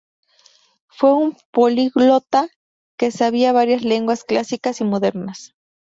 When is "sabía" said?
3.11-3.53